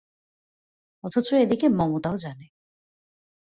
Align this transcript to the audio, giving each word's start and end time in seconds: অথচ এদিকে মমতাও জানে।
অথচ 1.03 1.27
এদিকে 1.35 1.67
মমতাও 1.69 2.15
জানে। 2.17 2.45